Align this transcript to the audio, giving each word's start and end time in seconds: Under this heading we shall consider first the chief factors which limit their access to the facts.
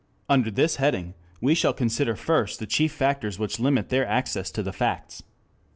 Under 0.27 0.49
this 0.49 0.77
heading 0.77 1.13
we 1.41 1.53
shall 1.53 1.73
consider 1.73 2.15
first 2.15 2.57
the 2.57 2.65
chief 2.65 2.91
factors 2.91 3.37
which 3.37 3.59
limit 3.59 3.89
their 3.89 4.07
access 4.07 4.49
to 4.49 4.63
the 4.63 4.73
facts. 4.73 5.21